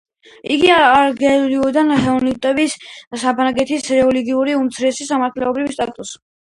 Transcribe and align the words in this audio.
იგი 0.53 0.71
არეგულირებდა 0.75 1.83
ჰუგენოტების, 2.07 2.79
საფრანგეთის 3.27 3.89
რელიგიური 4.01 4.61
უმცირესობის, 4.65 5.17
სამართლებრივ 5.17 5.75
სტატუსს. 5.81 6.23